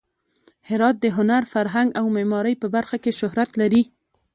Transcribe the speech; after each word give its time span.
هرات 0.69 0.95
د 1.01 1.05
هنر، 1.17 1.43
فرهنګ 1.53 1.89
او 1.99 2.05
معمارۍ 2.15 2.55
په 2.61 2.67
برخه 2.75 2.97
کې 3.03 3.17
شهرت 3.19 3.51
لري. 3.61 3.83